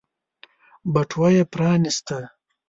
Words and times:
بټوه 0.93 1.27
يې 1.35 1.43
پرانيسته. 1.53 2.17